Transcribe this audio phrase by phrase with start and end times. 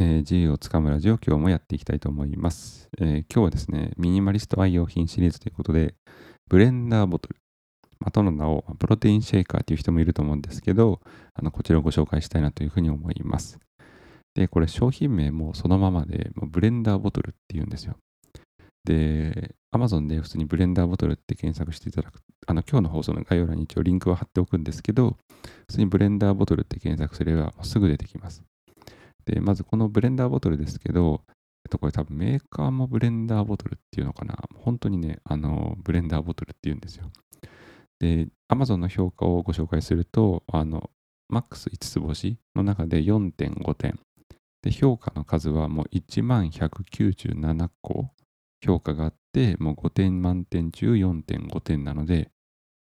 [0.00, 5.94] えー自由をつかむラジオ今日もやっていきたいと思います、えー今日はですね、ミニマリスト愛用品シリーズということで、
[6.48, 7.36] ブレンダーボトル、
[7.98, 11.00] またの名をプロテインシェイカーという人もいると思うんですけど、
[11.34, 13.58] あのこちらをご紹介したいなというふうに思います。
[14.34, 17.96] で、これ商品名もそのままで、もうブレンダーボトルっていうんですよ。
[18.84, 25.18] で、Amazon で普通にブレンダーボトルって検索していただく、あの今日の放送の概要欄に一応リンクを貼っておくんですけど、
[25.68, 28.42] 普通にブレンダーボトルって検索すればすぐ出てきます。
[29.30, 31.22] で、まずこのブレンダーボトルですけど、
[31.64, 34.36] えっと、これ多分メーカーもブレンダーボトルっていうのかな。
[34.56, 37.12] 本当にね、あの、ブレンダーボトルっていうんですよ。
[38.00, 40.90] で、Amazon の評価をご紹介すると、あの、
[41.32, 44.00] MAX5 つ星の中で4.5点。
[44.62, 48.10] で、評価の数はもう1197個
[48.64, 52.30] 評価があって、もう5点満点中4.5点なので、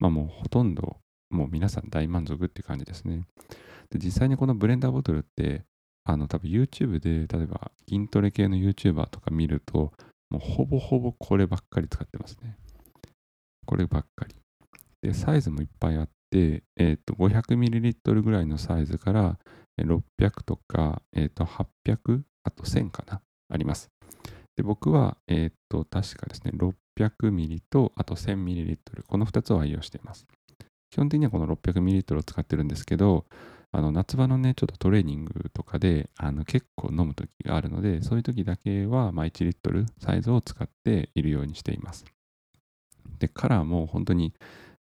[0.00, 0.96] まあもうほとんど、
[1.30, 3.22] もう皆さん大満足って感じですね。
[3.90, 5.64] で、実際にこのブレンダーボトルって、
[6.04, 9.92] あの、多分 YouTube で、例えば筋トレ系の YouTuber とか見ると、
[10.30, 12.56] もうほぼほぼこればっかり使ってますね。
[13.66, 14.34] こればっかり。
[15.02, 19.38] で、サイズもいっぱいあって、えっ、と、500ml ぐらいのサイズから、
[19.78, 23.90] 600とか、えっ、と、800、あと1000かな、あります。
[24.56, 30.26] で、僕は、えっ、と、確かですね、600ミリと、あと 1000ml、この2つを愛用しています。
[30.90, 33.26] 基本的にはこの 600ml を使ってるんですけど、
[33.74, 42.04] あの夏場のね、ちょっとトレーニングとかであの結構飲む時があるので、そういう時だけは、ま、1リットルサイズを使っているようにしています。
[43.18, 44.34] で、カラーも本当に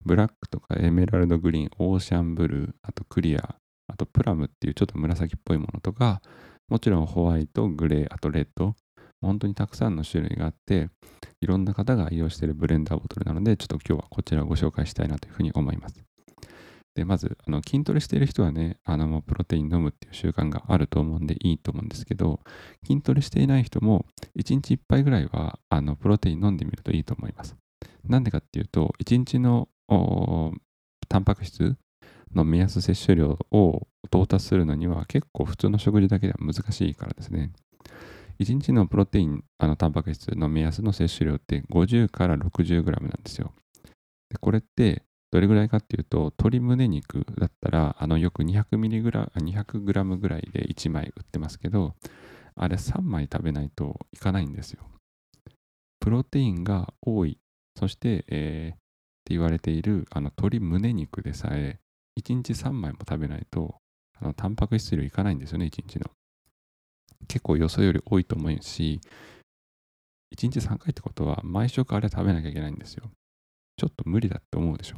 [0.07, 3.57] ブラックとかエメラルドグリーン、オーシャンブルー、あとクリア、
[3.89, 6.23] あとプラムっていうちょっと紫っぽいものとか、
[6.69, 8.75] もちろんホワイト、グレー、あとレッド、
[9.21, 10.89] 本当にたくさんの種類があって、
[11.43, 16.08] いろんな方が愛用しているブレンダーボトルなので、ちょっと今日はこちらをご紹介したいなというふうに思います。
[16.99, 22.41] で、まず、あの筋トレしている人はね、あのプロテイン飲むっていう習慣があると思うんでいいと思うんですけど、
[22.85, 24.05] 筋トレしていない人も
[24.37, 27.55] 1日1杯ぐらいはあのプロテイン飲んでみるといいと思います。
[28.05, 29.69] なんでかっていうと、1日の
[31.09, 31.77] タンパク質
[32.35, 37.53] の目安摂取量を到達するのには結構普通の食事だけでは難しいからですね。
[38.41, 43.53] 1日のプロテイン、あのタンパク質の目安の摂取量って50から 60g なんですよ。
[44.31, 51.95] で、これってどれぐらいかっていうと、鶏胸肉だったら、あのよく 200mg 200g ぐらいで1枚売ってますけど、
[52.55, 54.83] あれ3枚食べないといかないんですよ。
[56.01, 57.39] プロテインが多い、
[57.79, 58.79] そして、えーっ
[59.29, 61.79] て言われているあの鶏胸肉でさえ、
[62.19, 63.77] 1日3枚も食べないと、
[64.19, 66.11] あのタンパク質量いかないんですよね、1日の。
[67.27, 69.01] 結構予想より多いと思うし、
[70.35, 73.11] 1日3回ってことは、毎食あれ食べなきゃいけないんですよ。
[73.77, 74.97] ちょっと無理だって思うでしょ。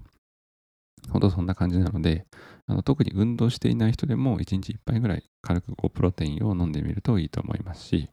[1.11, 2.27] ほんとそんな感じなので、
[2.67, 8.09] あの特に運動していない人でも1日1杯ぐらい軽くこうプロテインを飲んでみるといいと思いますし、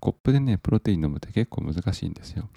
[0.00, 2.48] コップでね、プロテイン飲むって結構難しいんですよ。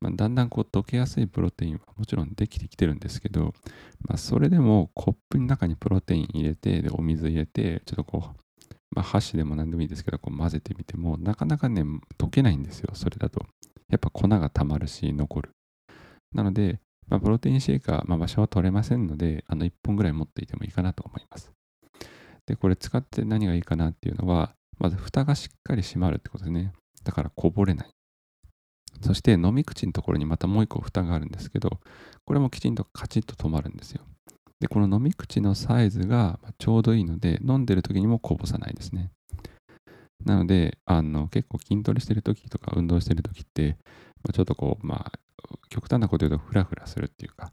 [0.00, 3.52] まあ、だんだんこう溶けやすいプロテインはもちろんできてきてるんですけど、
[4.00, 11.82] まあ、それでもコップの中にプロテイン入れて、でお水入れて、ちょっとこう、まあ、箸でも何でもいいですけど、こう混ぜてみても、なかなかね、
[12.18, 13.44] 溶けないんですよ、それだと。
[13.90, 15.50] やっぱ粉が溜まるし、残る。
[16.32, 21.52] なので、まあ、プロテインシェイカー、まあ、場所は取れませんので、あの1本ぐらい持っていてもいいかなと思います。
[22.46, 26.72] で、これ使って何がいいかなっていうのは、まず蓋がしっかり閉まるってことですね。
[27.04, 27.90] だからこぼれない。
[29.02, 31.80] そして飲み口のところにまたもう一個蓋があるんですけど、
[32.24, 34.02] これもきちんとカチッと止まるんですよ。
[34.60, 39.10] で、この飲み口のサイズがちょうどいいので、飲んでる時にもこぼさないですね。
[40.24, 43.78] なので、あの結構筋トレしてる時とか運動してる時って、
[44.32, 45.12] ちょっとこう、まあ、
[45.68, 47.52] 極端なこと言うとフラフラするっていうか、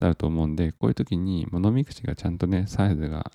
[0.00, 3.30] なると思うんで、こういう時に飲み口がちゃんとね、サイズが、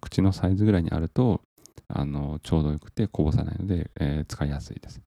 [0.00, 1.40] 口のサイズぐらいにあると、
[1.88, 5.02] あのちょうどよくてこぼさないので、えー使いやすいです。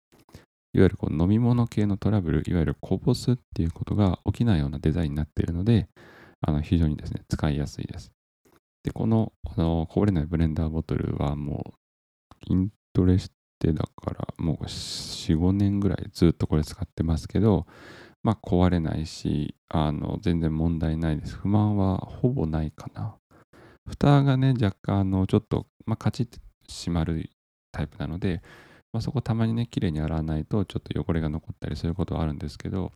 [0.74, 5.88] いわゆるこう飲み物系のトラブル、いわゆるこぼすっていうことが起きないようなデザインになっているので、
[6.42, 8.12] あの非常にですね、使いやすいです。
[8.84, 11.74] で、このあのこぼれないブレンダーボトルはも
[12.44, 17.66] う筋トレしてだからもう4、5年ぐらいずっとこれ使ってますけど、
[18.24, 21.36] まあ壊れないし、あの全然問題ないです。
[21.36, 23.16] 不満はほぼないかな。
[23.88, 27.30] 蓋がね、若干あのちょっと、まあ、カチッと閉まる
[27.72, 28.42] タイプなので、
[28.92, 32.92] まあ、そこたまにね、綺麗に洗わないとちょっと汚れが残ったりすることはあるんですけど、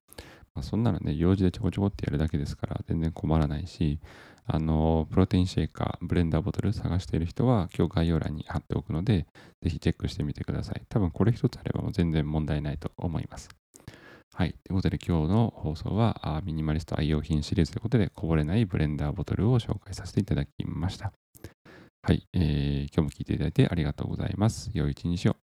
[0.55, 3.99] まあ、そんなのね、用事でちょこちょこってやるだけですから全然困らないし、
[4.45, 9.27] あの、プロテインシェイカー、ブレンダーボトル探している人は今日概要欄に貼っておくので、
[9.61, 10.81] ぜひチェックしてみてください。
[10.89, 13.49] 多分これ一つあればもう全然問題ないと思います。
[14.33, 14.53] はい。
[14.63, 21.11] ということで今日の放送はミニマリスト愛用品シリーズということでこぼれないブレンダーボトルを紹介させていただきました。
[22.01, 24.71] はい、えー今日も聞いていただいてありがとうございます。
[24.73, 25.48] 良い一日を。